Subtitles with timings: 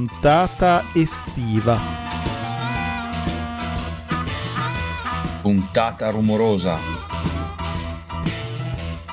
[0.00, 1.78] Puntata estiva.
[5.42, 6.78] Puntata rumorosa.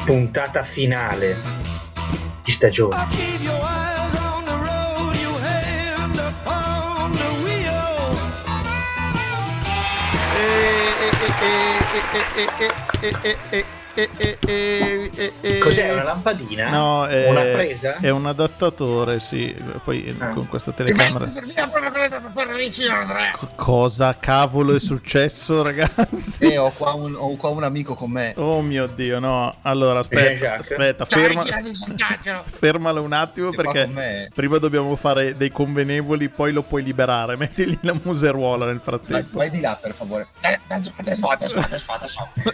[0.05, 1.36] puntata finale
[2.42, 3.05] di stagione.
[3.09, 3.98] Keep your eyes
[13.98, 14.00] road, your hand upon
[15.16, 15.59] the wheel.
[15.59, 16.70] Cos'è una lampadina?
[16.70, 17.98] No, è, Una presa?
[17.98, 19.56] è un adattatore, sì.
[19.84, 20.30] Poi Ah.
[20.30, 21.30] con questa telecamera.
[23.34, 26.52] Co- Cosa cavolo è successo, ragazzi?
[26.54, 28.34] Eh, ho qua, un, ho qua un amico con me.
[28.38, 29.56] Oh mio dio, no.
[29.64, 30.72] Allora, aspetta, Jean-Jacques?
[30.72, 31.44] aspetta, ferma,
[32.45, 37.36] fermalo un attimo perché prima dobbiamo fare dei convenevoli, poi lo puoi liberare.
[37.38, 39.38] Mettigli la museruola nel Vai, frattempo.
[39.38, 40.28] vai di là, per favore.
[40.42, 40.58] Ma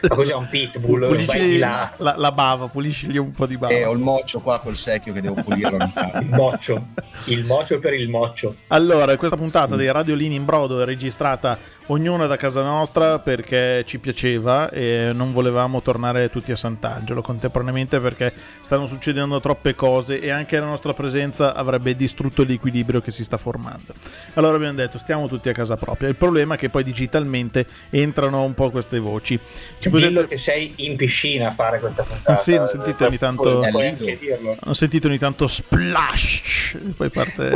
[0.09, 1.07] cos'è un pitbull?
[1.39, 3.73] Pulisci la, la bava, puliscigli un po' di bava.
[3.73, 6.17] Eh, ho il moccio qua col secchio che devo pulirlo ogni tanto.
[6.19, 6.85] Il moccio.
[7.25, 8.55] Il moccio per il moccio.
[8.67, 13.99] Allora, questa puntata dei Radiolini in Brodo è registrata ognuna da casa nostra perché ci
[13.99, 20.29] piaceva e non volevamo tornare tutti a Sant'Angelo contemporaneamente perché stanno succedendo troppe cose e
[20.29, 23.93] anche la nostra presenza avrebbe distrutto l'equilibrio che si sta formando.
[24.33, 26.09] Allora abbiamo detto stiamo tutti a casa propria.
[26.09, 29.39] Il problema è che poi digitalmente entrano un po' queste voci.
[29.79, 30.27] Ci Dillo potete...
[30.27, 32.35] che sei in piscina a fare questa puntata.
[32.35, 33.61] Sì, non sentite ogni tanto-.
[33.61, 37.51] Hanno sentito ogni tanto splash, poi parte...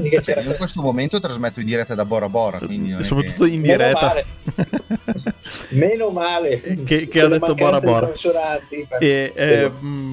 [0.00, 4.22] In questo momento trasmetto in diretta da Bora Bora, quindi non soprattutto che- in diretta.
[5.70, 8.10] Meno male Che- che ha detto Bora Bora.
[8.98, 9.72] E eh,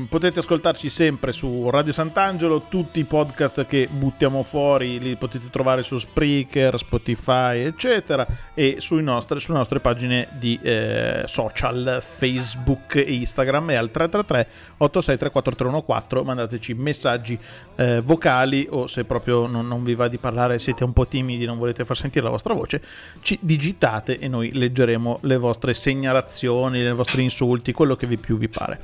[0.10, 5.84] potete ascoltarci sempre su Radio Sant'Angelo, tutti i podcast che buttiamo fuori li potete trovare
[5.84, 13.14] su Spreaker, Spotify, eccetera, e sui nostre- sulle nostre pagine di eh, social, Facebook e
[13.14, 14.48] Instagram e al 333
[14.80, 17.38] 86344314 mandateci messaggi
[17.76, 21.46] eh, vocali o se proprio non, non vi va di parlare, siete un po' timidi,
[21.46, 22.82] non volete far sentire la vostra voce,
[23.22, 28.38] ci digitate e noi leggeremo le vostre segnalazioni, i vostri insulti, quello che vi più
[28.38, 28.80] vi pare.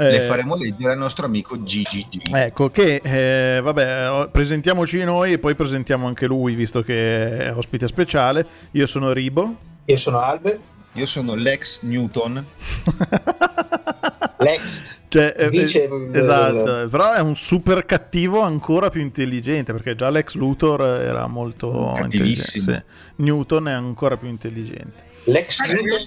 [0.00, 2.32] Le Eh, faremo leggere al nostro amico GGG.
[2.32, 7.88] Ecco che, eh, vabbè, presentiamoci noi e poi presentiamo anche lui, visto che è ospite
[7.88, 8.46] speciale.
[8.72, 9.56] Io sono Ribo.
[9.88, 10.58] Io sono Albe.
[10.92, 12.44] Io sono Lex Newton.
[14.36, 14.96] Lex.
[15.08, 20.10] Cioè, eh, Dice- eh, esatto, però è un super cattivo ancora più intelligente, perché già
[20.10, 22.84] Lex Luthor era molto intelligente.
[23.16, 25.06] Newton è ancora più intelligente.
[25.24, 26.04] Lex Luthor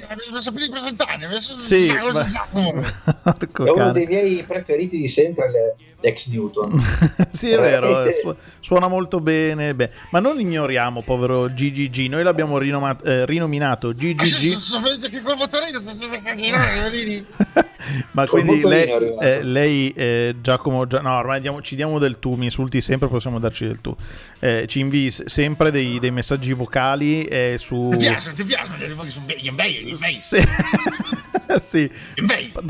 [1.58, 2.38] Sì, ma-
[3.66, 6.82] è uno dei miei preferiti di sempre, Lex Newton.
[7.32, 12.08] sì, è vero, eh, su- suona molto bene, beh, ma non ignoriamo, povero GGG.
[12.10, 14.58] Noi l'abbiamo rinoma- eh, rinominato GGG.
[15.38, 15.80] Motorino
[18.12, 18.88] Ma quindi lei,
[19.20, 23.08] eh, lei, eh, Giacomo, Gia- no, ormai diamo- ci diamo del tu, mi insulti sempre,
[23.08, 23.96] possiamo darci del tu.
[24.40, 27.90] Eh, ci invii s- sempre dei, dei messaggi vocali eh, su...
[27.92, 28.78] Ti piacciono, ti piacciono,
[29.10, 30.18] sono belli, belli, belli,
[31.62, 31.90] Sì.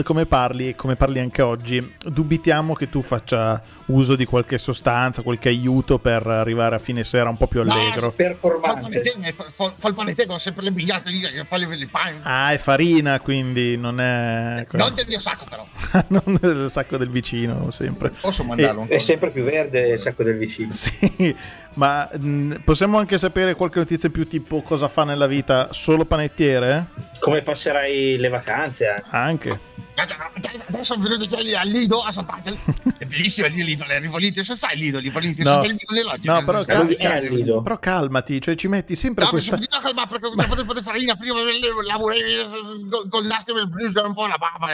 [0.04, 5.22] Come parli e come parli anche oggi, dubitiamo che tu faccia uso di qualche sostanza,
[5.22, 8.08] qualche aiuto per arrivare a fine sera un po' più allegro.
[8.08, 8.82] Il Performante.
[8.82, 12.20] panettone, fa- il panettone con sempre le bigliate lì che fa le pane.
[12.24, 14.66] Ah, è farina, quindi non è...
[14.72, 15.66] Non del mio sacco però.
[16.08, 18.12] non del sacco del vicino, sempre.
[18.20, 19.00] Posso mandarlo Eh, ancora?
[19.00, 20.72] È sempre più verde il sacco del vicino.
[20.72, 21.36] Sì,
[21.76, 26.88] ma mh, possiamo anche sapere qualche notizia più tipo cosa fa nella vita solo panettiere?
[27.20, 28.86] Come passerai le vacanze?
[28.96, 29.04] eh?
[29.10, 29.70] Anche.
[29.94, 32.58] Adesso sono venuti quelli al Lido a Sant'Angelo.
[32.98, 34.44] È bellissimo lì il Lido, le rivolite.
[34.44, 35.50] Se sai il Lido, li volite, No.
[35.50, 36.28] sono del Lido dell'oggi.
[36.28, 37.62] No, però, Quello lì è al Lido.
[37.62, 39.58] però calmati, cioè ci metti sempre No, questa...
[39.58, 41.40] detto calma perché poter fare farina prima
[41.86, 42.50] lavorare
[42.90, 44.68] col, col nastro del blues un po' la bava.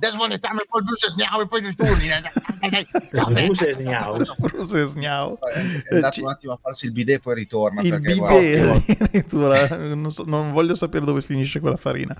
[0.00, 0.06] Eh.
[0.06, 2.86] desmonetiamo e poi Bruce Sniao e poi dai.
[3.46, 4.16] Bruce Sniao.
[4.38, 5.38] Bruce Sniao.
[5.88, 7.82] È andato un attimo a farsi il bidet e poi ritorna.
[7.82, 12.16] Il perché, bidet addirittura, non, so- non voglio sapere dove finisce quella farina.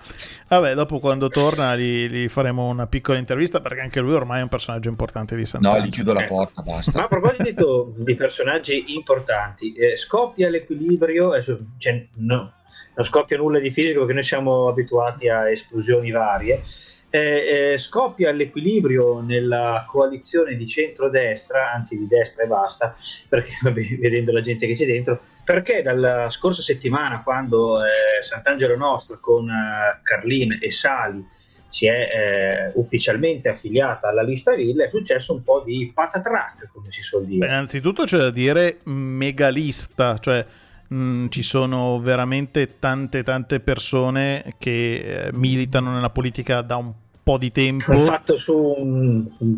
[0.49, 4.43] Vabbè, dopo quando torna gli, gli faremo una piccola intervista perché anche lui ormai è
[4.43, 5.85] un personaggio importante di No, Sant'Angelo.
[5.87, 6.27] gli chiudo la Eh.
[6.27, 7.05] porta, Ma basta.
[7.05, 12.53] a proposito di personaggi importanti, eh, scoppia l'equilibrio, adesso, cioè, no,
[12.95, 16.61] non scoppia nulla di fisico perché noi siamo abituati a esplosioni varie,
[17.11, 22.97] eh, eh, scoppia l'equilibrio nella coalizione di centrodestra, anzi di destra e basta,
[23.29, 28.77] perché vabbè, vedendo la gente che c'è dentro, perché dalla scorsa settimana quando eh, Sant'Angelo
[28.77, 31.27] Nostro con eh, Carlin e Sali
[31.69, 36.91] si è eh, ufficialmente affiliata alla lista Villa, è successo un po' di patatrack, come
[36.91, 37.47] si suol Beh, dire.
[37.47, 40.45] innanzitutto c'è da dire megalista, cioè
[40.91, 46.93] mh, ci sono veramente tante tante persone che eh, militano nella politica da un
[47.23, 47.93] po' di tempo.
[47.93, 49.57] Ho fatto su un- un-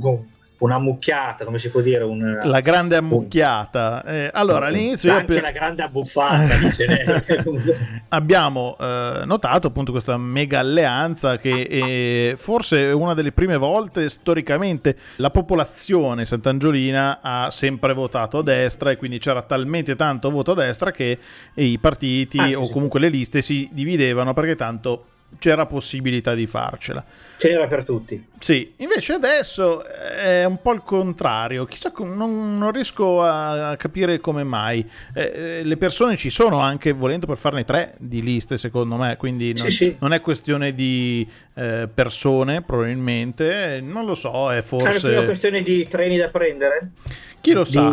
[0.63, 4.05] una mucchiata, come si può dire, un, La grande ammucchiata.
[4.05, 7.07] Eh, allora, all'inizio io anche per- una grande abbuffata, dice lei.
[8.11, 14.09] abbiamo eh, notato appunto questa mega alleanza che eh, forse è una delle prime volte
[14.09, 20.53] storicamente la popolazione sant'angiolina ha sempre votato a destra e quindi c'era talmente tanto voto
[20.53, 21.19] a destra che
[21.55, 25.05] i partiti Ah, o comunque le liste si dividevano perché tanto
[25.39, 27.05] c'era possibilità di farcela.
[27.37, 28.25] Ce n'era per tutti.
[28.39, 31.65] Sì, invece adesso è un po' il contrario.
[31.65, 34.89] Chissà, non, non riesco a capire come mai.
[35.15, 39.17] Eh, eh, le persone ci sono anche volendo per farne tre di liste, secondo me.
[39.17, 39.97] Quindi non, Sì, sì.
[40.01, 43.81] non è questione di eh, persone, probabilmente.
[43.83, 45.25] Non lo so, è È più una forse.
[45.25, 46.91] questione di treni da prendere?
[47.41, 47.91] Chi lo sa?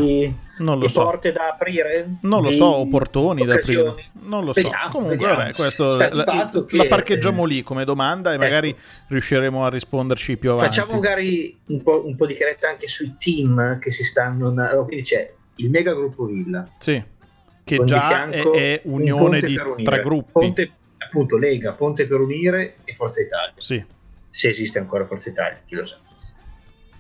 [0.60, 1.04] Non lo so.
[1.04, 2.18] porte da aprire?
[2.22, 3.82] Non lo so, o portoni da aprire.
[3.82, 4.10] occasioni?
[4.28, 4.62] Non lo so.
[4.62, 5.38] Vediamo, Comunque, vediamo.
[5.40, 8.44] vabbè, questo la, che- la parcheggiamo lì come domanda e Ecco.
[8.44, 8.76] magari
[9.08, 10.76] riusciremo a risponderci più avanti.
[10.76, 14.48] Facciamo magari un po', un po' di chiarezza anche sui team che si stanno.
[14.50, 16.68] allora, Quindi c'è il mega gruppo Villa.
[16.78, 17.02] Sì,
[17.64, 20.32] che già è, è un unione ponte di tre gruppi.
[20.32, 23.54] Ponte, appunto, Lega, Ponte per Unire e Forza Italia.
[23.58, 23.84] Sì,
[24.30, 25.98] Se esiste ancora Forza Italia, chi lo sa.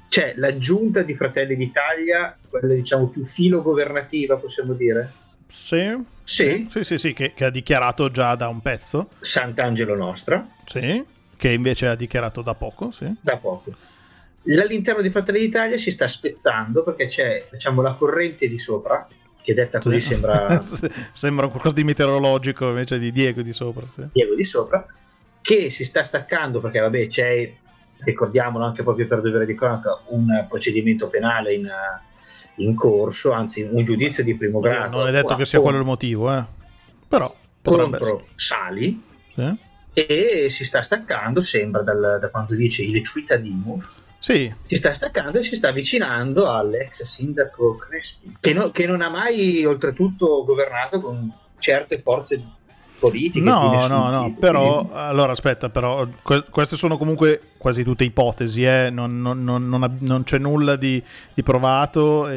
[0.09, 5.13] C'è l'aggiunta di Fratelli d'Italia, quella diciamo più filo governativa, possiamo dire?
[5.45, 10.47] sì, Sì, sì, sì, sì, che, che ha dichiarato già da un pezzo, Sant'Angelo Nostra,
[10.65, 11.03] sì,
[11.37, 13.11] che invece ha dichiarato da poco, sì.
[13.21, 13.73] da poco.
[14.47, 19.07] All'interno di Fratelli d'Italia si sta spezzando perché c'è diciamo, la corrente di sopra,
[19.41, 20.07] che detta così Sì.
[20.13, 20.59] sembra
[21.11, 24.07] Sembra qualcosa di meteorologico invece di Diego di sopra, sì.
[24.11, 24.85] Diego di sopra,
[25.41, 27.53] che si sta staccando perché, vabbè, c'è,
[28.03, 31.67] ricordiamolo anche proprio per dovere di cronaca, un procedimento penale in,
[32.55, 34.97] in corso, anzi un giudizio di primo grado.
[34.97, 36.43] non è detto che sia quello il motivo, eh.
[37.07, 39.01] Però contro Sali
[39.35, 39.57] essere.
[39.93, 44.33] e si sta staccando, sembra dal- da quanto dice il cittadimus, Sì.
[44.33, 49.01] sì, si sta staccando e si sta avvicinando all'ex sindaco Crespi, che, no- che non
[49.01, 52.41] ha mai oltretutto governato con certe forze
[52.99, 53.43] politiche.
[53.45, 58.03] No, no, no, tipo, però quindi- allora aspetta, però que- queste sono comunque quasi tutte
[58.05, 58.89] ipotesi, eh?
[58.89, 61.03] non, non- non- non c'è nulla di,
[61.33, 62.27] di provato.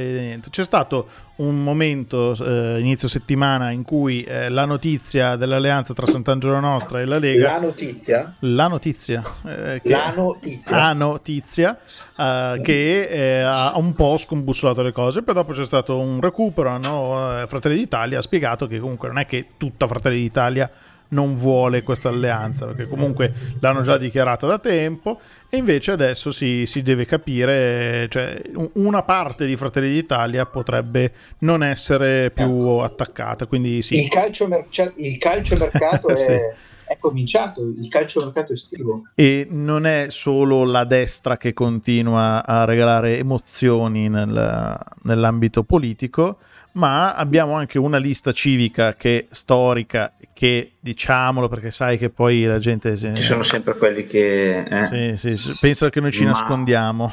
[0.51, 6.61] C'è stato un momento eh, inizio settimana in cui eh, la notizia dell'alleanza tra Sant'Angelo
[6.61, 11.79] Nostra e la Lega, La notizia, la notizia, eh, che- la notizia, la notizia
[12.19, 16.77] eh, che eh, ha un po' scombussolato le cose, poi dopo c'è stato un recupero,
[16.79, 17.41] no?
[17.43, 20.71] Eh, Fratelli d'Italia ha spiegato che comunque non è che tutta Fratelli d'Italia
[21.13, 25.19] non vuole questa alleanza, perché comunque l'hanno già dichiarata da tempo
[25.49, 31.13] e invece adesso si, si deve capire, cioè un- una parte di Fratelli d'Italia potrebbe
[31.39, 33.99] non essere più attaccata, quindi sì.
[34.01, 36.33] il, calcio mercia- il calciomercato è, Sì.
[36.33, 39.05] è cominciato, il calciomercato estivo.
[39.15, 46.39] E non è solo la destra che continua a regalare emozioni nel- nell'ambito politico,
[46.73, 52.59] ma abbiamo anche una lista civica che storica, che diciamolo perché sai che poi la
[52.59, 54.63] gente Ci sono sempre quelli che...
[54.65, 57.11] eh, sì, sì, pensa che noi ci Ma- nascondiamo.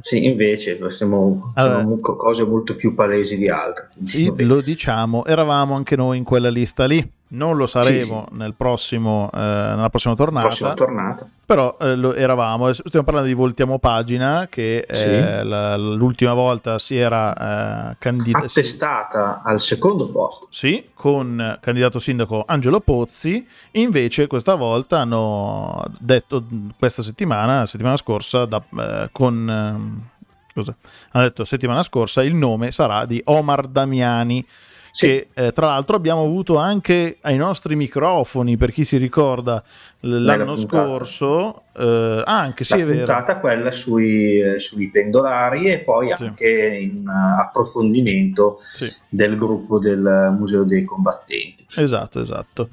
[0.00, 3.88] Sì, invece siamo, Allora- cose molto più palesi di altre.
[4.02, 7.14] Sì, lo diciamo, eravamo anche noi in quella lista lì.
[7.28, 10.46] Non lo saremo nel prossimo, eh, nella prossima tornata.
[10.46, 11.26] Prossima tornata.
[11.44, 14.94] Però eh, lo eravamo, stiamo parlando di Voltiamo Pagina, che eh,
[15.42, 15.48] Sì.
[15.48, 18.44] la- l'ultima volta si era eh, candidato.
[18.44, 20.46] Attestata al secondo posto.
[20.50, 26.44] Sì, con candidato sindaco Angelo Pozzi, invece questa volta hanno detto
[26.78, 29.48] questa settimana, settimana scorsa, da- eh, con...
[29.50, 30.08] ehm,
[30.52, 30.76] scusa,
[31.10, 34.46] hanno detto settimana scorsa il nome sarà di Omar Damiani,
[34.96, 35.06] Sì.
[35.06, 39.62] che eh, tra l'altro abbiamo avuto anche ai nostri microfoni, per chi si ricorda,
[40.00, 41.62] l'anno scorso.
[41.78, 42.98] eh, ah, anche sì, la è vero.
[42.98, 46.24] puntata quella sui, eh, sui pendolari e poi Sì.
[46.24, 51.66] anche in uh, approfondimento Sì, del gruppo del Museo dei Combattenti.
[51.76, 52.68] esatto, esatto.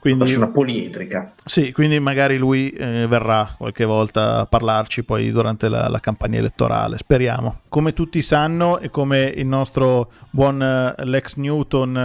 [0.00, 1.34] Quindi, una poliedrica.
[1.44, 6.38] sì, quindi magari lui eh, verrà qualche volta a parlarci poi durante la, la campagna
[6.38, 7.62] elettorale, speriamo.
[7.68, 11.96] Come tutti sanno e come il nostro buon eh, Lex Newton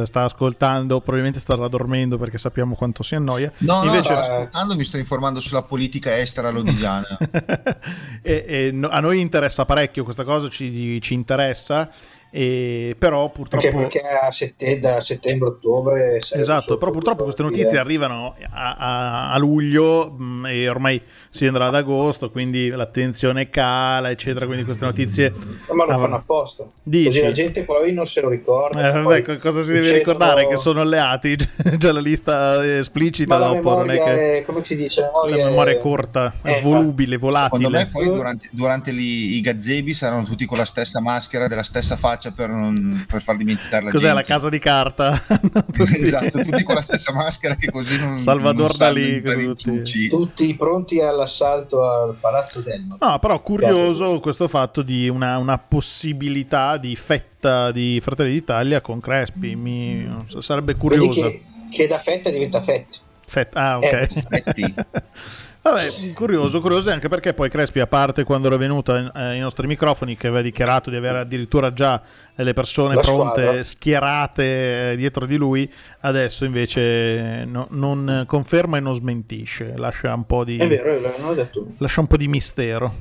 [0.00, 3.52] eh, sta ascoltando, probabilmente starà dormendo perché sappiamo quanto si annoia.
[3.58, 7.18] No, Invece- no, ascoltando, mi sto informando sulla politica estera lodigiana.
[8.22, 11.90] e, e no- a noi interessa parecchio questa cosa, ci, ci interessa,
[12.34, 13.76] e, però Anche purtroppo...
[13.76, 16.18] perché a sette- da settembre-ottobre...
[16.20, 21.00] sarebbe Esatto, però purtroppo queste notizie dire- arrivano a, a- a luglio mh, e ormai
[21.28, 24.46] si andrà ad agosto, quindi l'attenzione cala, eccetera.
[24.46, 25.32] Quindi queste notizie.
[25.74, 26.64] Ma lo fanno apposta.
[26.82, 27.08] Dici?
[27.08, 28.88] Così la gente poi non se lo ricorda.
[28.88, 30.46] Eh, vabbè, cosa si deve ricordare?
[30.48, 31.36] Che sono alleati,
[31.76, 34.74] già la lista è esplicita Ma la dopo, non è memoria che è- come si
[34.76, 35.00] dice?
[35.02, 37.68] La la memoria, è corta, è Eh, volubile, Secondo volatile.
[37.68, 41.96] me poi durante, durante li- i gazebi saranno tutti con la stessa maschera, della stessa
[41.96, 44.20] faccia per, non, per far dimenticare la Cos'è gente.
[44.20, 45.22] la casa di carta?
[45.72, 49.22] Tutti- esatto, tutti con la stessa maschera che così non Salvador non Dalì,
[49.56, 50.08] tutti.
[50.08, 52.96] Tutti pronti all'assalto al Palazzo Delmo.
[53.00, 59.00] No, però curioso questo fatto di una, una possibilità di fetta di Fratelli d'Italia con
[59.00, 59.56] Crespi.
[59.56, 61.22] Mi, sarebbe curioso.
[61.22, 62.98] Che, che da fetta diventa fetta.
[63.26, 63.84] Fetta- ah, ok.
[63.84, 64.74] Eh, fetti.
[65.62, 69.68] Vabbè, curioso, curioso anche perché poi Crespi, a parte quando era venuto eh, ai nostri
[69.68, 72.02] microfoni, che aveva dichiarato di avere addirittura già
[72.34, 73.62] eh, le persone La pronte, squadra.
[73.62, 80.26] schierate eh, dietro di lui, adesso invece no- non conferma e non smentisce, lascia un
[80.26, 82.92] po' di, vero, un po' di mistero.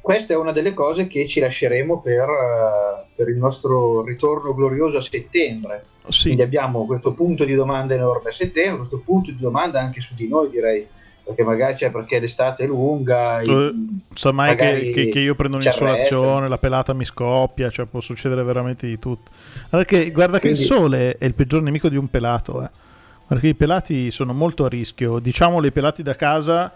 [0.00, 4.98] Questa è una delle cose che ci lasceremo per, eh, per il nostro ritorno glorioso
[4.98, 5.82] a settembre.
[6.10, 6.24] Sì.
[6.24, 10.14] Quindi abbiamo questo punto di domanda enorme a settembre, questo punto di domanda anche su
[10.14, 10.86] di noi, direi,
[11.24, 13.40] perché magari c'è perché l'estate è lunga.
[13.40, 13.72] i- Eh,
[14.12, 18.42] Sa mai che, che- che io prendo un'insolazione, la pelata mi scoppia, cioè può succedere
[18.42, 19.30] veramente di tutto.
[19.70, 22.62] Guarda che, guarda che il Quindi- sole è il peggior nemico di un pelato.
[22.62, 22.68] Eh.
[23.26, 25.18] Perché i pelati sono molto a rischio.
[25.18, 26.70] Diciamolo, i pelati da casa,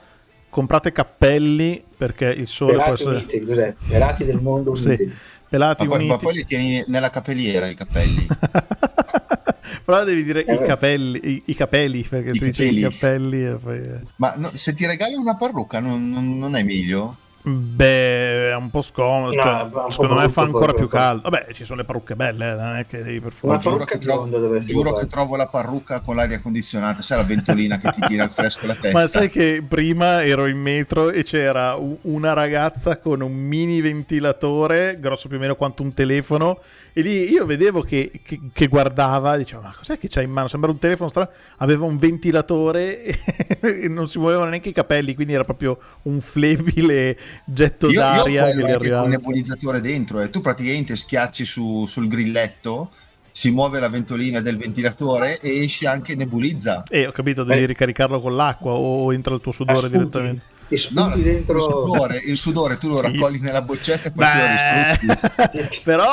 [0.48, 3.16] comprate cappelli perché il sole può Pelati essere...
[3.16, 3.74] uniti, cos'è?
[3.86, 5.12] Pelati del mondo Sì, uniti.
[5.46, 6.24] pelati Ma poi, ma uniti.
[6.24, 8.26] poi li tieni nella capelliera i capelli.
[9.84, 13.56] Però devi dire Eh, i capelli, i, i capelli, perché I si dice i capelli.
[13.58, 13.78] poi...
[13.78, 14.00] eh.
[14.16, 17.16] Ma no, se ti regali una parrucca non, non- non è meglio?
[17.56, 19.34] Beh, è un po' scomodo.
[19.34, 21.28] No, cioè, un po' secondo me fa ancora più caldo.
[21.28, 23.70] Vabbè, ci sono le parrucche belle, eh, non è che devi per forza.
[23.70, 27.90] giuro che, trovo, giuro che trovo la parrucca con l'aria condizionata, sai la ventolina che
[27.90, 28.92] ti tira al fresco la testa.
[28.92, 33.80] Ma sai che prima ero in metro e c'era u- una ragazza con un mini
[33.80, 36.58] ventilatore, grosso più o meno quanto un telefono,
[36.92, 40.48] e lì io vedevo che, che- che guardava, dicevo, ma cos'è che c'ha in mano?
[40.48, 43.02] Sembra un telefono strano, aveva un ventilatore
[43.60, 47.98] e non si muovevano neanche i capelli, quindi era proprio un flebile getto io, io
[48.00, 49.04] d'aria che quello gli arrivava.
[49.04, 52.90] il nebulizzatore dentro e tu praticamente schiacci su- sul grilletto,
[53.30, 56.82] si muove la ventolina del ventilatore e esce anche nebulizza.
[56.88, 57.66] E ho capito, devi Eh.
[57.66, 59.96] ricaricarlo con l'acqua o entra il tuo sudore sputi.
[59.96, 60.42] direttamente.
[60.68, 61.60] No, sputi il dentro...
[61.60, 65.58] sudore, il sudore tu lo raccogli nella boccetta e poi te lo risfrutti.
[65.58, 66.06] Beh, però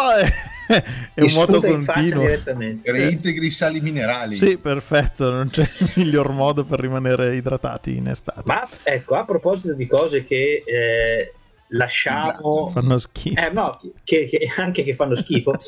[0.67, 2.21] è, un faccia continuo.
[2.21, 2.91] direttamente.
[2.91, 4.35] Reintegri i sali minerali.
[4.35, 8.41] Sì, perfetto, non c'è miglior modo per rimanere idratati in estate.
[8.45, 11.33] Ma ecco, a proposito di cose che eh,
[11.69, 12.69] lasciamo...
[12.73, 13.39] Fanno schifo.
[13.39, 15.53] Eh, no, che, che- anche che fanno schifo.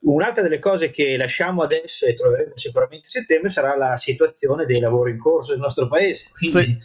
[0.00, 4.78] Un'altra delle cose che lasciamo adesso e troveremo sicuramente a settembre sarà la situazione dei
[4.78, 6.30] lavori in corso nel nostro paese.
[6.32, 6.78] Quindi Sì.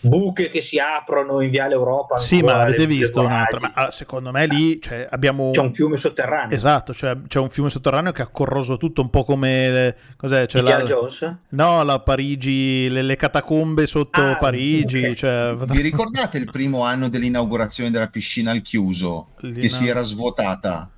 [0.00, 2.18] Buche che si aprono in Viale Europa.
[2.18, 3.60] Sì, ma avete le- visto un'altra?
[3.60, 5.50] Ma, ah, secondo me lì cioè, abbiamo...
[5.50, 6.54] C'è un fiume sotterraneo.
[6.56, 9.70] Esatto, cioè, c'è un fiume sotterraneo che ha corroso tutto, un po' come...
[9.70, 10.46] le- Cos'è?
[10.46, 11.34] C'è la, Jones?
[11.50, 15.04] no, la Parigi, le, le catacombe sotto Ah, Parigi.
[15.04, 15.14] ok.
[15.14, 20.02] Cioè, Vi ricordate il primo anno dell'inaugurazione della piscina al chiuso Lì che si era
[20.02, 20.90] svuotata?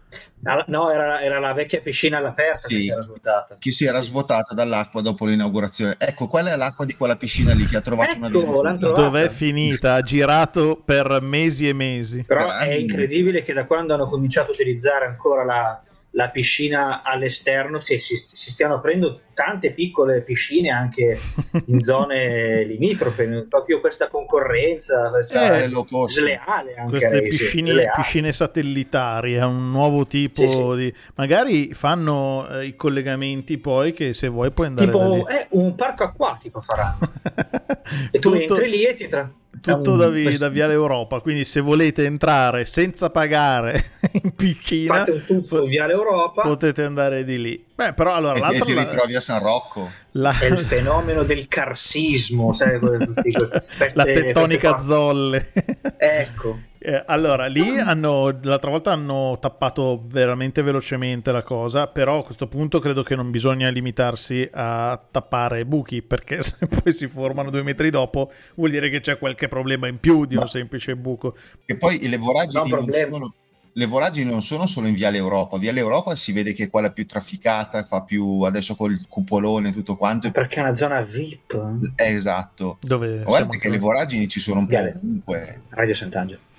[0.44, 2.82] Ah, No, era, era la vecchia piscina all'aperto che Sì.
[2.82, 3.56] si era svuotata.
[3.58, 5.94] Che si era svuotata dall'acqua dopo l'inaugurazione.
[5.98, 9.02] Ecco, quella è l'acqua di quella piscina lì che ha trovato una Ecco, l'hanno trovata.
[9.02, 9.94] Dov'è finita?
[9.94, 12.24] Ha girato per mesi e mesi.
[12.24, 15.82] Però per è incredibile che da quando hanno cominciato a utilizzare ancora la,
[16.14, 21.18] la piscina all'esterno si, si- si stiano aprendo tante piccole piscine anche
[21.66, 23.46] in zone limitrofe.
[23.48, 25.70] Proprio questa concorrenza, questa Eh,
[26.08, 26.90] sleale anche.
[26.90, 27.92] Queste resi, piscine, sleale.
[27.96, 30.74] piscine satellitari è un nuovo tipo Sì, sì.
[30.76, 30.94] di...
[31.14, 35.14] Magari fanno eh, i collegamenti poi che se vuoi puoi andare da lì.
[35.16, 36.98] Tipo, eh, un parco acquatico faranno.
[38.10, 41.44] E tu Tutto- entri lì e ti, tra- tutto da, vi- da Viale Europa, quindi
[41.44, 43.90] se volete entrare senza pagare
[44.22, 46.42] in piscina Fate un tuffo po- in Viale Europa.
[46.42, 47.64] potete andare di lì.
[47.74, 49.90] Beh, però allora E, e l'altro ti la- ritrovi a San Rocco.
[50.12, 53.60] la- È il fenomeno del carsismo, sai, queste-
[53.94, 55.52] la tettonica queste zolle.
[55.96, 62.24] Ecco, Eh, allora, lì hanno, l'altra volta hanno tappato veramente velocemente la cosa, però a
[62.24, 67.50] questo punto credo che non bisogna limitarsi a tappare buchi, perché se poi si formano
[67.50, 71.36] due metri dopo vuol dire che c'è qualche problema in più di un semplice buco.
[71.64, 73.34] E poi le voragini, No sono,
[73.74, 75.58] le voragini non sono solo in Viale Europa.
[75.58, 79.72] Viale Europa si vede che è quella più trafficata, fa più adesso col cupolone e
[79.72, 80.32] tutto quanto.
[80.32, 81.92] perché è una zona VIP.
[81.94, 82.78] Esatto.
[82.80, 85.60] Dove Guarda che le voragini ci sono un po' ovunque.
[85.68, 86.50] Radio Sant'Angelo.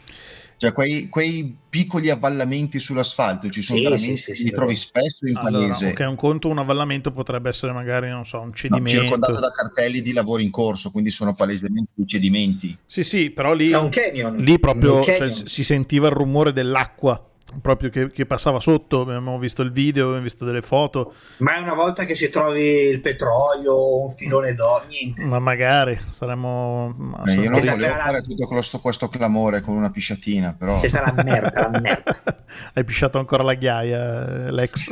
[0.64, 4.56] Cioè, quei, quei piccoli avvallamenti sull'asfalto ci sono Sì, veramente, sì, sì, sì, li sì.
[4.56, 5.90] trovi spesso in Allora, palese.
[5.90, 8.88] ok, un conto, un avvallamento potrebbe essere magari, non so, un No, cedimento.
[8.88, 12.78] circondato da cartelli di lavori in corso, quindi sono palesemente dei cedimenti.
[12.86, 14.38] Sì, sì, però lì, un canyon.
[14.38, 15.32] lì proprio Un cioè, canyon.
[15.32, 17.30] s- si sentiva il rumore dell'acqua
[17.62, 19.02] proprio che, che passava sotto.
[19.02, 22.62] Abbiamo visto il video, abbiamo visto delle foto, Ma è una volta che si trovi
[22.62, 25.24] il petrolio, un filone d'oro, niente.
[25.24, 26.94] ma magari saremmo.
[26.98, 30.82] ma io non volevo fare tutto questo, questo clamore con una pisciatina, però...
[30.86, 32.22] Stata la merda, la merda.
[32.74, 34.92] Hai pisciato ancora la ghiaia, Lex.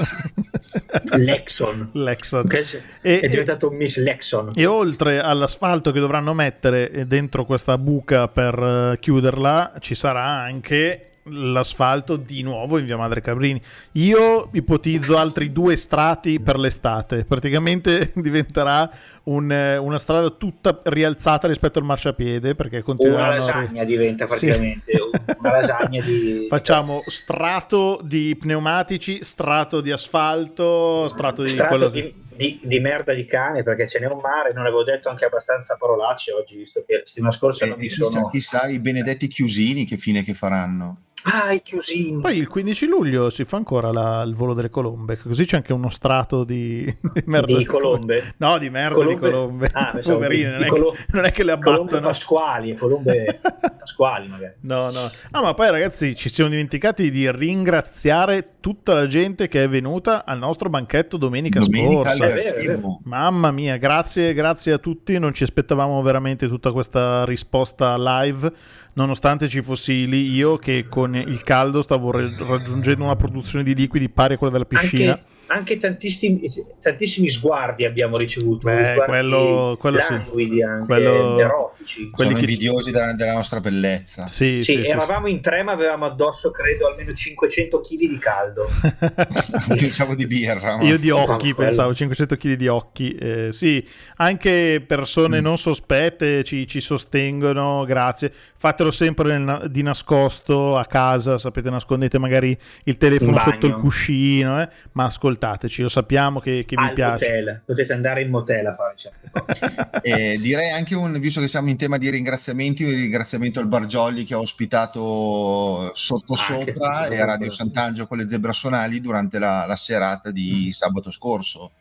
[1.17, 1.89] Lexon.
[1.93, 2.47] Lexon.
[2.47, 4.49] Che è E- è diventato un Miss Lexon.
[4.55, 11.10] E oltre all'asfalto che dovranno mettere dentro questa buca per eh, chiuderla, ci sarà anche
[11.25, 13.61] l'asfalto di nuovo in via Madre Cabrini.
[13.93, 17.25] Io ipotizzo altri due strati per l'estate.
[17.25, 18.89] Praticamente diventerà
[19.23, 23.37] un, eh, una strada tutta rialzata rispetto al marciapiede perché Una continueranno a...
[23.37, 24.45] lasagna diventa Sì.
[24.47, 24.91] praticamente
[25.39, 32.01] una lasagna di Facciamo strato di pneumatici, strato di asfalto, strato di strato quello di,
[32.01, 32.15] che...
[32.35, 34.53] di- di merda di cane perché ce n'è un mare.
[34.53, 38.03] Non avevo detto anche abbastanza parolacce oggi, visto che settimana scorsa E, non mi chissà,
[38.03, 38.27] sono.
[38.27, 40.97] chissà i benedetti chiusini che fine che faranno.
[41.23, 42.19] Ah, i chiusini.
[42.21, 45.71] Poi il 15 luglio si fa ancora la- il volo delle colombe, così c'è anche
[45.73, 48.33] uno strato di, di merda Di colombe?
[48.37, 49.13] No, di merda Colombe?
[49.13, 49.69] di colombe.
[49.73, 52.07] Ah, Poverine, non, di è colo- che, non è che le colombe abbattono.
[52.07, 53.39] pasquali e colombe
[53.79, 54.53] pasquali magari.
[54.61, 55.09] No, no.
[55.31, 60.25] Ah, ma poi ragazzi, ci siamo dimenticati di ringraziare tutta la gente che è venuta
[60.25, 62.25] al nostro banchetto domenica, Domenica scorsa.
[62.27, 62.99] È vero, è vero.
[63.03, 65.17] Mamma mia, grazie, grazie a tutti.
[65.19, 68.51] Non ci aspettavamo veramente tutta questa risposta live,
[68.93, 74.09] nonostante ci fossi lì io che con il caldo stavo raggiungendo una produzione di liquidi
[74.09, 75.11] pari a quella della piscina.
[75.11, 76.41] Anche, anche tantissimi,
[76.79, 78.67] tantissimi sguardi abbiamo ricevuto.
[78.67, 80.13] Beh, sguardi quello- quello sì.
[80.13, 82.09] languidi, anche Quello- erotici.
[82.09, 84.27] quelli Sono che- invidiosi della, della nostra bellezza.
[84.27, 88.17] Sì, Sì, sì, sì, eravamo in tre, ma avevamo addosso, credo, almeno 500 kg di
[88.19, 88.65] caldo.
[89.67, 89.75] sì.
[89.75, 90.77] Pensavo di birra.
[90.77, 93.13] ma- Io di occhi quello- pensavo 500 kg di occhi.
[93.15, 93.85] Eh, sì,
[94.17, 95.43] anche persone Mm.
[95.43, 97.83] non sospette ci, ci sostengono.
[97.85, 98.31] Grazie.
[98.55, 101.37] Fatelo sempre nel- di nascosto a casa.
[101.37, 104.61] Sapete, nascondete magari il telefono sotto il cuscino.
[104.61, 105.09] eh, ma
[105.41, 107.25] ascoltateci, lo sappiamo che, che vi Al piace.
[107.29, 107.61] motel.
[107.65, 109.89] Potete andare in motel a fare certe cose.
[110.03, 114.23] Eh, direi anche un, visto che siamo in tema di ringraziamenti, un ringraziamento al Bargiolli
[114.23, 117.49] che ha ospitato sotto Anche sopra tutto e a Radio.
[117.49, 120.69] Sant'Angelo con le zebrasonali durante la, la serata di Mm.
[120.69, 121.71] sabato scorso.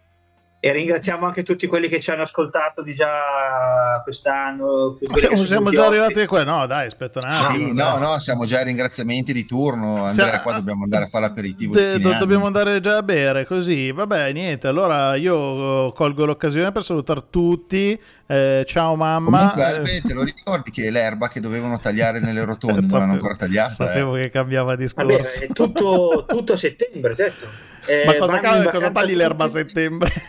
[0.62, 4.98] E ringraziamo anche tutti quelli che ci hanno ascoltato di già quest'anno.
[5.14, 6.44] Siamo, siamo già arrivati qua.
[6.44, 7.68] No, dai, aspetta un attimo.
[7.68, 10.04] Sì, no, no, siamo già ai ringraziamenti di turno.
[10.04, 11.72] Andrea, Sta- qua dobbiamo andare a fare l'aperitivo.
[11.72, 16.70] De- do- dobbiamo andare già a bere così vabbè niente allora io eh, colgo l'occasione
[16.72, 21.40] per salutare tutti Eh, ciao mamma Comunque, Eh, Albe, te lo ricordi che l'erba che
[21.40, 23.70] dovevano tagliare nelle rotonde non Sapevo- l'hanno ancora tagliata?
[23.70, 24.22] sapevo eh?
[24.24, 27.68] che cambiava Vabbè, discorso è tutto, tutto settembre, detto.
[27.86, 30.12] Eh, ma cosa, in cosa tagli l'erba a settembre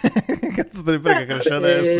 [0.55, 1.99] cazzo te ne frega Eh, cresce eh, adesso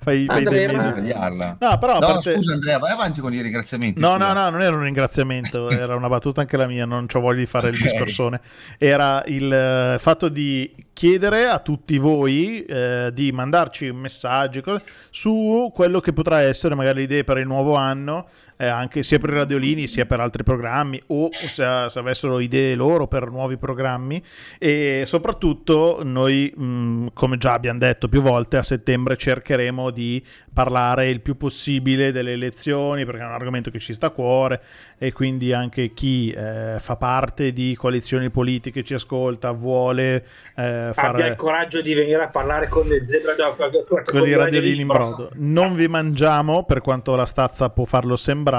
[0.00, 3.40] fai, fai dei mesi no però a No, parte- scusa Andrea, vai avanti con i
[3.40, 4.00] ringraziamenti.
[4.00, 4.32] No, scusa.
[4.32, 7.38] no, no, non era un ringraziamento, era una battuta anche la mia, non ho voglia
[7.40, 7.82] di fare il Ok.
[7.82, 8.40] discorsone.
[8.78, 15.70] Era il eh, fatto di chiedere a tutti voi eh, di mandarci messaggi cose, su
[15.74, 18.26] quello che potrà essere magari le idee per il nuovo anno,
[18.64, 22.74] eh, anche sia per i radiolini sia per altri programmi o se, se avessero idee
[22.74, 24.22] loro per nuovi programmi
[24.58, 30.22] e soprattutto noi, mh, come già abbiamo detto più volte, a settembre cercheremo di
[30.52, 34.62] parlare il più possibile delle elezioni perché è un argomento che ci sta a cuore
[34.98, 40.24] e quindi anche chi eh, fa parte di coalizioni politiche ci ascolta vuole
[40.56, 44.26] eh, eh, Abbia il fare coraggio di venire a parlare con le zebra con- con-
[44.26, 45.30] i radiolini in brodo.
[45.34, 48.53] Non vi mangiamo, per quanto la stazza può farlo sembrare,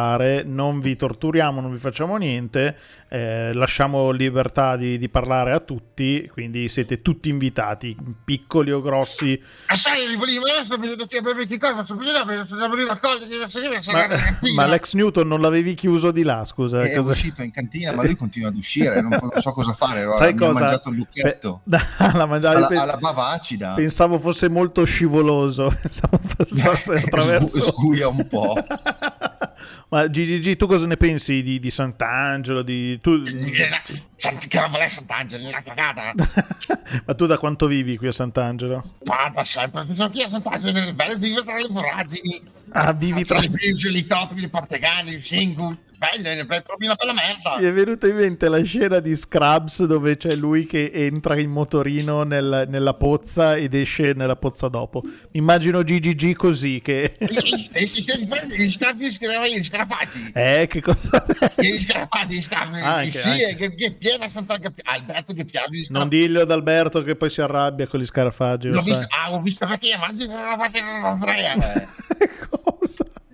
[0.45, 2.75] non vi torturiamo, non vi facciamo niente,
[3.09, 9.41] eh, lasciamo libertà di, di parlare a tutti, quindi siete tutti invitati, piccoli o grossi.
[9.67, 9.75] Ma
[12.99, 16.81] cosa, Ma, Lex Newton non l'avevi chiuso di là, scusa?
[16.83, 20.01] È cosa- uscito in cantina, ma lui continua ad uscire, non, non so cosa fare.
[20.01, 20.59] allora Sai mi ha cosa?
[20.59, 21.61] mangiato il lucchetto.
[21.69, 21.77] Pe-
[22.13, 23.73] la mangiavi alla, pe- alla bava acida.
[23.75, 27.59] Pensavo fosse molto scivoloso, pensavo passasse attraverso.
[27.59, 28.55] Sgu- sguia un po'.
[29.89, 32.61] Ma GGG, tu cosa ne pensi di, di Sant'Angelo?
[32.61, 33.21] Di, tu...
[33.21, 36.13] Che roba è Sant'Angelo, una cagata.
[37.05, 38.83] Ma tu da quanto vivi qui a Sant'Angelo?
[39.05, 42.41] Ma da sempre, sono qui a Sant'Angelo, è bello vivere tra le voragini.
[42.69, 43.45] Ah, vivi tra tra...
[43.45, 45.77] i bricioli, i topi, i portegani, il single.
[46.11, 47.57] Bello, è proprio una bella merda.
[47.59, 51.49] Mi è venuta in mente la scena di Scrubs dove c'è lui che entra in
[51.49, 55.03] motorino nel- nella pozza ed esce nella pozza dopo.
[55.31, 57.15] Immagino GGG così che...
[57.17, 60.31] E si prende gli scarpi, gli scarafaggi.
[60.33, 61.25] Eh, che cosa...
[61.55, 62.79] Gli scarafaggi, gli scarpi.
[62.79, 63.55] Anche, sì, anche.
[63.55, 64.73] che, che piena Sant'Angelo.
[64.83, 68.67] Alberto che piace Non diglielo ad Alberto che poi si arrabbia con gli scarafaggi.
[68.67, 71.55] lo L'ho visto, ah, ho visto perché mangi faccia non frega.
[71.55, 72.14] cosa?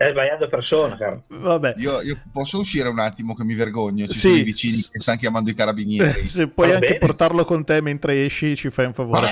[0.01, 1.23] Stai sbagliando persona, caro.
[1.27, 1.75] Vabbè.
[1.77, 4.07] Io, io posso uscire un attimo che mi vergogno.
[4.07, 4.19] Ci Sì.
[4.19, 6.27] sono i vicini che stanno chiamando i carabinieri.
[6.27, 6.99] Se puoi Va anche bene.
[6.99, 9.31] portarlo con te mentre esci, ci fai un favore.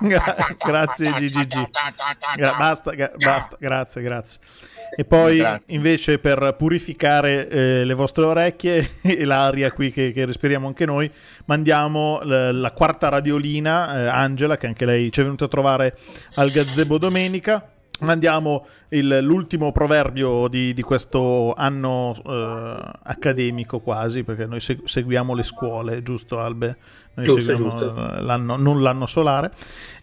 [0.00, 1.70] Gra- grazie, GGG.
[2.36, 4.40] Gra- basta, ga- basta, grazie, grazie.
[4.94, 5.74] E poi Grazie.
[5.74, 11.10] invece per purificare eh, le vostre orecchie e l'aria qui che, che respiriamo anche noi,
[11.46, 15.96] mandiamo l- la quarta radiolina, eh, Angela, che anche lei ci è venuta a trovare
[16.34, 17.66] al gazebo domenica.
[18.00, 25.34] Mandiamo il- l'ultimo proverbio di, di questo anno eh, accademico quasi, perché noi seg- seguiamo
[25.34, 26.76] le scuole, giusto Albe?
[27.14, 28.16] Noi Giusto, seguiamo giusto.
[28.16, 29.50] eh, l'anno, non l'anno solare.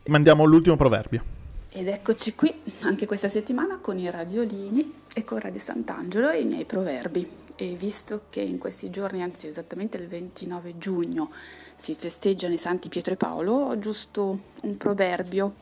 [0.08, 1.23] Mandiamo l'ultimo proverbio.
[1.71, 2.51] Ed eccoci qui
[2.82, 7.29] anche questa settimana con i radiolini e con Radio Sant'Angelo e i miei proverbi.
[7.55, 11.32] E visto che in questi giorni, anzi esattamente il 29 giugno,
[11.75, 15.58] si festeggiano i Santi Pietro e Paolo, ho giusto un proverbio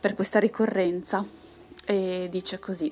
[0.00, 1.22] per questa ricorrenza.
[1.84, 2.90] E dice così: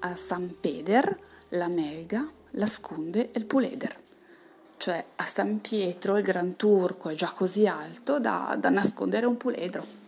[0.00, 1.16] A San Peder
[1.50, 3.96] la melga, la scunde e il puleder.
[4.76, 9.36] Cioè a San Pietro il Gran Turco è già così alto da, da nascondere un
[9.36, 10.01] puledro.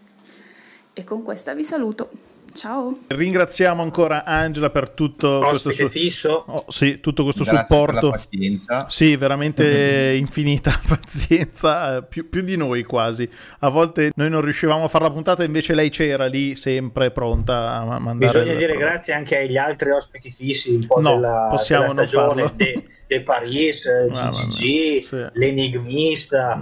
[0.95, 2.09] E con questa vi saluto.
[2.55, 2.99] Ciao!
[3.09, 6.45] Ringraziamo ancora Angela per tutto questo, Ospite su- fisso.
[6.47, 8.07] oh, sì, tutto questo Grazie per supporto.
[8.07, 8.89] la pazienza.
[8.89, 13.29] Sì, veramente infinita pazienza, eh, più, più di noi quasi.
[13.61, 17.73] A volte noi non riuscivamo a fare la puntata, invece lei c'era lì sempre pronta
[17.73, 18.43] a ma- mandare.
[18.45, 22.07] Bisogna dire grazie anche agli altri ospiti fissi un po' No, della, possiamo della non
[22.09, 22.53] farlo.
[22.55, 24.99] De, De Paris, eh, mia, sì.
[25.35, 26.59] l'enigmista,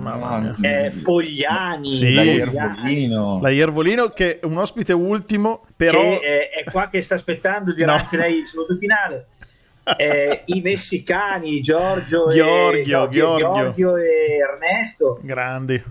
[0.61, 2.13] eh, Pogliani, Sì.
[2.13, 3.39] Pogliani, Iervolino.
[3.41, 6.01] La Iervolino che è un ospite ultimo, però...
[6.01, 7.93] che eh, è qua che sta aspettando di No.
[7.93, 9.27] anche lei il saluto finale.
[9.97, 13.37] Eh, I messicani, Giorgio, Giorgio, e, no, Giorgio.
[13.39, 15.83] Giorgio e Ernesto, Grandi.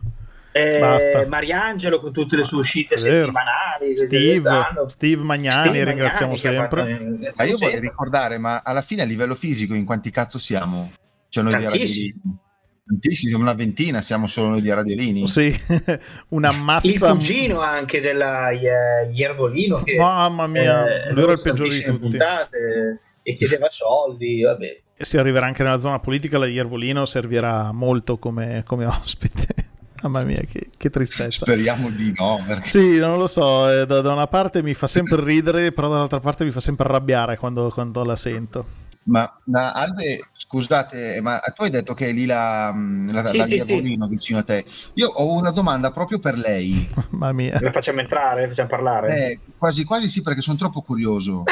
[0.51, 1.27] Eh, Basta.
[1.27, 4.51] Mariangelo con tutte le sue uscite settimanali, Steve.
[4.87, 6.85] Steve Magnani, Steve ringraziamo Magnani, sempre.
[6.85, 7.79] ringraziamo Ma io vorrei sempre.
[7.79, 10.91] ricordare, ma alla fine a livello fisico in quanti cazzo siamo?
[11.29, 12.07] Cioè noi di Tantissimi.
[12.07, 12.39] Radiolini.
[12.83, 15.27] Tantissimi, siamo una ventina, siamo solo noi di Radiolini.
[15.27, 15.57] Sì,
[16.29, 17.11] una il massa...
[17.11, 22.09] cugino anche della eh, Iervolino che Mamma mia, eh, lui era il peggiore di tutti.
[22.09, 27.71] puntate, e chiedeva soldi vabbè E si arriverà anche nella zona politica, la Iervolino servirà
[27.71, 29.60] molto come, come ospite.
[30.01, 31.45] Mamma mia, che, che tristezza.
[31.45, 34.87] Speriamo di no, perché Sì, non lo so, eh, da, da una parte mi fa
[34.87, 38.65] sempre ridere, però dall'altra parte mi fa sempre arrabbiare quando, quando la sento.
[39.03, 43.37] Ma, ma Albe, scusate, ma tu hai detto che è lì la, mm, la, Sì,
[43.37, 43.73] la sì, via sì.
[43.73, 44.63] Bolino vicino a te.
[44.93, 46.87] Io ho una domanda proprio per lei.
[47.09, 47.57] Mamma mia.
[47.59, 51.43] la facciamo entrare facciamo parlare Eh, quasi quasi sì, perché sono troppo curioso.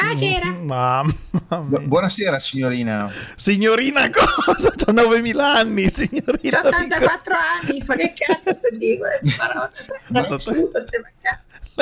[0.60, 1.12] Mamma
[1.48, 3.10] Bu- buonasera signorina.
[3.34, 4.70] Signorina cosa?
[4.70, 6.60] C'ho 9000 anni, signorina.
[6.60, 8.96] 84 anni, ma che cazzo sto di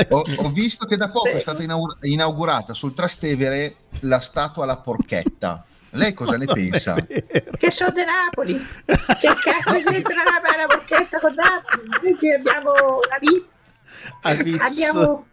[0.09, 4.65] Ma- Ho, ho visto che da poco è stata inaugura- inaugurata sul Trastevere la statua
[4.65, 5.65] alla porchetta.
[5.93, 6.95] Lei cosa ne pensa?
[6.95, 8.55] Che sono di Napoli.
[8.85, 11.89] Che cazzo c'entra la bella porchetta con Napoli?
[12.01, 12.73] Perché abbiamo
[13.09, 13.77] la Viz,
[14.23, 15.27] abbiamo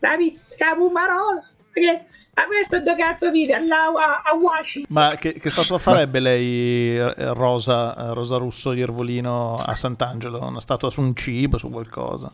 [0.00, 1.42] la Viz Capumarola.
[1.72, 2.04] Che
[2.34, 3.64] a questo dove cazzo vive?
[3.66, 4.92] Là a, a Washington.
[4.94, 10.42] Ma che, che statua farebbe lei, eh, Rosa, eh, Rosa Russo Iervolino a Sant'Angelo?
[10.44, 12.32] Una statua su un cibo, su qualcosa?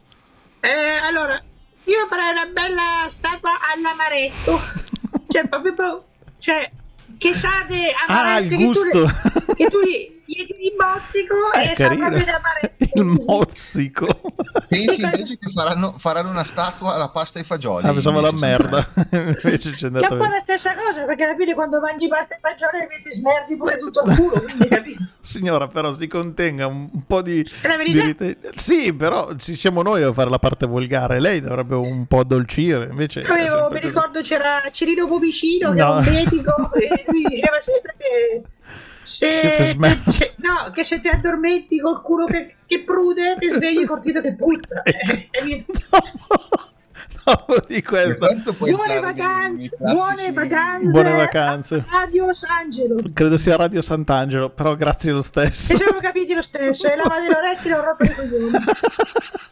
[0.60, 0.68] Eh,
[1.02, 1.42] allora,
[1.86, 4.60] io farei una bella statua all'amaretto.
[5.28, 6.04] Cioè, proprio,
[6.38, 6.70] cioè,
[7.18, 9.04] che sa di Ah, il che tu- gusto!
[9.54, 9.78] che tu
[10.44, 12.08] diedi il mozzico È e sa carino.
[12.10, 12.74] bene amaretto.
[12.94, 14.06] Il mozzico.
[14.68, 17.86] Pensi invece che faranno, faranno una statua alla pasta e fagioli?
[17.86, 18.86] Ah, pensavo la merda.
[19.12, 22.08] Invece c'è Che è andato un po' la stessa cosa, perché alla fine quando mangi
[22.08, 24.96] pasta e fagioli ti smerdi pure tutto il culo, quindi?
[25.26, 27.42] Signora, però si contenga un po' di...
[27.42, 31.20] Di rite- Sì, però ci siamo noi a fare la parte volgare.
[31.20, 32.86] Lei dovrebbe un po' addolcire.
[32.86, 33.78] Invece sempre mi così.
[33.80, 35.98] ricordo c'era Cirino Povicino, che No.
[35.98, 38.42] era un medico, e lui diceva sempre che
[39.06, 40.10] se, Che si smerda.
[40.10, 44.20] se- no, che se ti addormenti col culo che, che prude, ti svegli col dito
[44.20, 44.82] che puzza.
[44.82, 45.72] Eh, e niente.
[47.24, 50.86] Dopo di questo, Questo buone vacanze, buone vacanze.
[50.88, 51.84] Buone vacanze.
[51.90, 52.96] Radio Sangelo.
[53.12, 55.72] credo sia Radio Sant'Angelo, però grazie lo stesso.
[55.72, 58.50] E siamo capiti lo stesso, e lavate le orecchie e l'ho rotto i coglioni.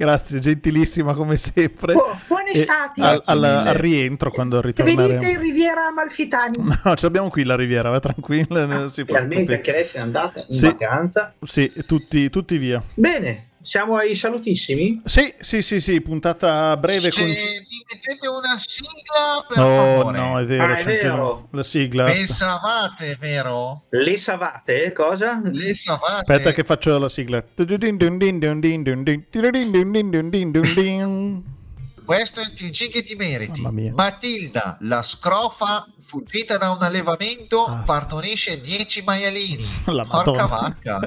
[0.00, 1.92] Grazie, gentilissima come sempre.
[1.92, 2.64] Bu- buone E
[2.96, 5.38] al, al- al rientro quando Venite in ritorneremo.
[5.40, 6.56] Riviera Amalfitani.
[6.82, 10.42] No, ce l'abbiamo qui la riviera, va tranquilla, si Finalmente anche lei se n'è andata
[10.48, 10.66] in Sì.
[10.66, 11.34] vacanza.
[11.42, 12.82] Sì, tutti, tutti via.
[12.94, 15.02] Bene, siamo ai salutissimi.
[15.04, 17.28] Sì, sì, sì, sì, puntata breve Se con...
[17.28, 20.18] mi mettete una sigla, per Oh favore.
[20.18, 21.48] no, è vero, Ah, è vero.
[21.52, 22.04] la sigla.
[22.06, 23.84] Pensavate, vero?
[23.90, 25.40] Le savate, cosa?
[25.44, 26.32] Le savate.
[26.32, 27.42] Aspetta che faccio la sigla.
[32.10, 33.60] Questo è il TG che ti meriti.
[33.94, 39.64] Matilda, la scrofa fuggita da un allevamento, Ah, partorisce 10 maialini.
[39.86, 40.98] La Porca vacca.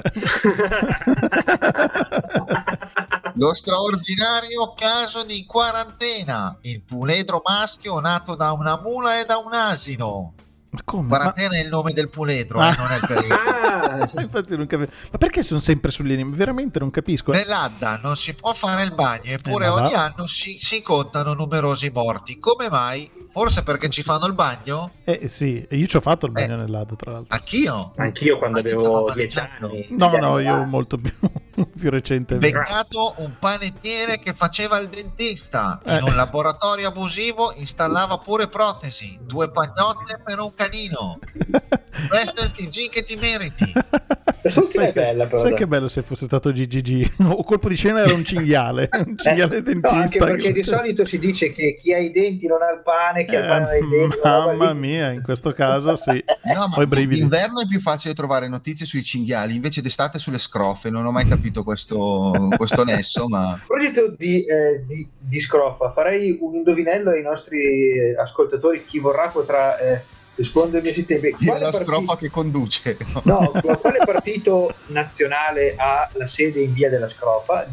[3.36, 6.56] Lo straordinario caso di quarantena.
[6.62, 10.32] Il puledro maschio nato da una mula e da un asino.
[10.74, 11.02] Ma come?
[11.08, 11.16] Ma...
[11.16, 12.68] Quarantena è il nome del puledro, Ah.
[12.72, 13.34] eh, non è il periodo.
[13.34, 14.92] Ah, Infatti non capisco.
[15.12, 16.34] Ma perché sono sempre sugli anime?
[16.34, 17.32] Veramente non capisco.
[17.32, 19.84] Nell'Adda non si può fare il bagno, eppure Eh, ma va.
[19.84, 22.38] ogni anno si, si contano numerosi morti.
[22.38, 23.10] Come mai?
[23.34, 24.92] Forse perché ci fanno il bagno?
[25.02, 26.58] Eh sì, e io ci ho fatto il bagno Eh.
[26.58, 27.34] nell'Ado, tra l'altro.
[27.34, 27.92] Anch'io.
[27.96, 29.66] Anch'io quando avevo stavo dieci mangiando.
[29.66, 29.86] anni.
[29.90, 31.12] No, no, io molto più,
[31.76, 32.36] più recente.
[32.36, 35.80] Beccato un panettiere che faceva il dentista.
[35.84, 36.02] In Eh.
[36.02, 39.18] un laboratorio abusivo installava pure protesi.
[39.20, 41.18] Due pagnotte per un canino.
[42.08, 43.72] Questo è il TG che ti meriti.
[44.44, 45.58] L'ultima Sai è che, bella, però, sai dai.
[45.58, 47.12] che bello se fosse stato GGG.
[47.30, 48.88] O colpo di scena era un cinghiale.
[49.06, 49.94] Un cinghiale Eh, dentista.
[49.94, 52.70] no, anche perché che- di solito si dice che chi ha i denti non ha
[52.72, 54.18] il pane, chi ha il pane non ha i Eh, denti.
[54.22, 56.22] mamma mia, in questo caso sì.
[56.54, 60.90] No, ma d'inverno è più facile trovare notizie sui cinghiali, invece d'estate sulle scroffe.
[60.90, 65.90] Non ho mai capito questo, questo nesso, ma A proposito di, eh, di, di scrofa,
[65.92, 68.84] farei un indovinello ai nostri eh, ascoltatori.
[68.84, 70.02] Chi vorrà potrà eh,
[70.34, 71.34] rispondermi a tempi.
[71.36, 72.96] chi è Quale la parti- scrofa che conduce?
[73.24, 77.66] No, quale partito nazionale ha la sede in via della scrofa?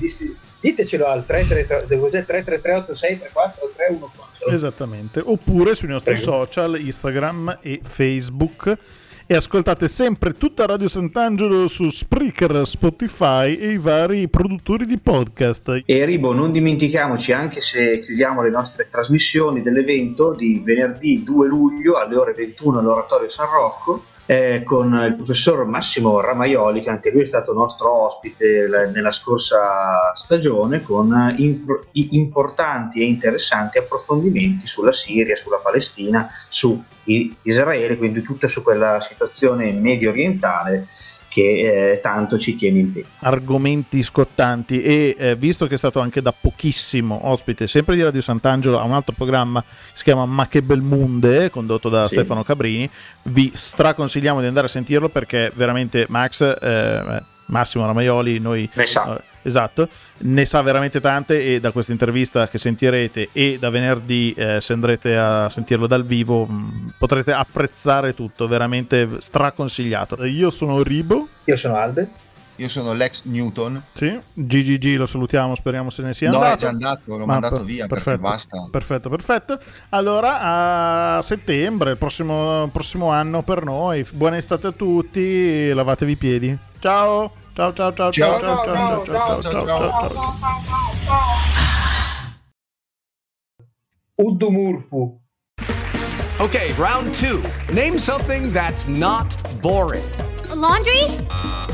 [0.62, 4.54] Ditecelo al 333 devo dire 333 8634 314.
[4.54, 5.22] Esattamente.
[5.24, 6.32] Oppure sui nostri Prego.
[6.32, 8.78] social, Instagram e Facebook.
[9.32, 15.84] E ascoltate sempre tutta Radio Sant'Angelo su Spreaker, Spotify e i vari produttori di podcast.
[15.86, 21.94] E Ribo, non dimentichiamoci, anche se chiudiamo le nostre trasmissioni dell'evento di venerdì 2 luglio
[21.94, 27.24] alle ore 21 all'Oratorio San Rocco, eh, con il professor Massimo Ramaioli, che anche lui
[27.24, 34.68] è stato nostro ospite l- nella scorsa stagione, con impor- i- importanti e interessanti approfondimenti
[34.68, 36.82] sulla Siria, sulla Palestina, su
[37.42, 40.88] Israele, quindi tutta su quella situazione medio orientale
[41.32, 43.08] che eh, tanto ci tiene in piedi.
[43.20, 48.20] argomenti scottanti e eh, visto che è stato anche da pochissimo ospite sempre di Radio
[48.20, 49.64] Sant'Angelo a un altro programma
[49.94, 52.16] si chiama Ma che bel munde condotto da Sì.
[52.16, 52.90] Stefano Cabrini
[53.24, 59.16] vi straconsigliamo di andare a sentirlo perché veramente Max eh, Massimo Ramaioli noi Ne sa.
[59.16, 59.88] eh, esatto
[60.20, 64.74] ne sa veramente tante e da questa intervista che sentirete e da venerdì eh, se
[64.74, 71.56] andrete a sentirlo dal vivo mh, potrete apprezzare tutto veramente straconsigliato io sono Ribo Io
[71.56, 72.10] sono Albe.
[72.58, 73.82] Io sono l'ex Newton.
[73.94, 76.54] sì, GGG lo salutiamo, speriamo se ne sia no, andato.
[76.54, 78.68] è già andato, l'ho Ma mandato per- via perfetto, perché basta.
[78.70, 79.60] Perfetto, perfetto.
[79.90, 84.06] Allora, a settembre, il prossimo, prossimo anno per noi.
[84.14, 86.58] Buona estate a tutti, lavatevi i piedi.
[86.80, 91.30] Ciao, ciao, ciao, ciao, ciao, ciao, ciao, ciao, ciao, ciao, ciao, ciao.
[94.18, 95.20] Udumurfu.
[96.40, 97.42] Okay, round two.
[97.74, 100.04] Name something that's not boring.
[100.52, 101.06] A laundry?